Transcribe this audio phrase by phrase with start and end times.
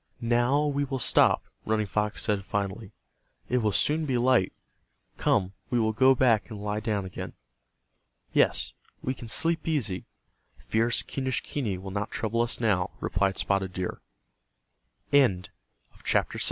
[0.33, 2.91] "Now we will stop," Running Fox said, finally,
[3.49, 4.51] "It will soon be light.
[5.17, 7.33] Come, we will go back and lie down again."
[8.33, 10.07] "Yes, we can sleep easy,
[10.57, 14.01] fierce Quenischquney will not trouble us now," replied Spotted Deer.
[16.03, 16.23] CHA